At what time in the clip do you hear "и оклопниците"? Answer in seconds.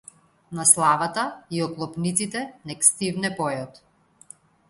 1.57-2.41